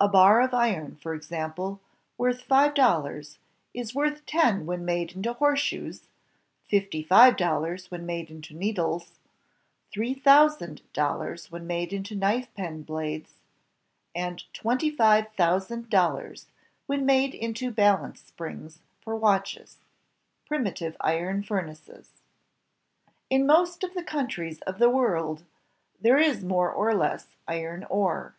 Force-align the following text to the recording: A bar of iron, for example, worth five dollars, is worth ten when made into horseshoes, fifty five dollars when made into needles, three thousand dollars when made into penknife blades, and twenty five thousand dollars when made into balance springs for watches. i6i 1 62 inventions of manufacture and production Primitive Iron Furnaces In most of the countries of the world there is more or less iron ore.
A 0.00 0.08
bar 0.08 0.40
of 0.40 0.52
iron, 0.52 0.96
for 0.96 1.14
example, 1.14 1.80
worth 2.18 2.42
five 2.42 2.74
dollars, 2.74 3.38
is 3.72 3.94
worth 3.94 4.26
ten 4.26 4.66
when 4.66 4.84
made 4.84 5.12
into 5.12 5.32
horseshoes, 5.34 6.08
fifty 6.66 7.04
five 7.04 7.36
dollars 7.36 7.88
when 7.88 8.04
made 8.04 8.32
into 8.32 8.52
needles, 8.52 9.12
three 9.92 10.12
thousand 10.12 10.82
dollars 10.92 11.52
when 11.52 11.68
made 11.68 11.92
into 11.92 12.16
penknife 12.18 12.84
blades, 12.84 13.34
and 14.12 14.42
twenty 14.52 14.90
five 14.90 15.32
thousand 15.36 15.88
dollars 15.88 16.48
when 16.88 17.06
made 17.06 17.32
into 17.32 17.70
balance 17.70 18.20
springs 18.22 18.80
for 19.00 19.14
watches. 19.14 19.76
i6i 20.50 20.58
1 20.58 20.66
62 20.66 20.84
inventions 20.84 20.94
of 20.94 21.06
manufacture 21.06 21.28
and 21.28 21.46
production 21.46 21.46
Primitive 21.46 21.94
Iron 21.94 22.06
Furnaces 22.10 22.10
In 23.30 23.46
most 23.46 23.84
of 23.84 23.94
the 23.94 24.02
countries 24.02 24.60
of 24.62 24.80
the 24.80 24.90
world 24.90 25.44
there 26.00 26.18
is 26.18 26.42
more 26.44 26.72
or 26.72 26.92
less 26.92 27.28
iron 27.46 27.84
ore. 27.88 28.34